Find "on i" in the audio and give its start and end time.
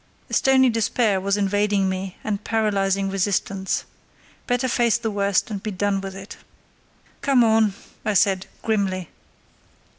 7.43-8.15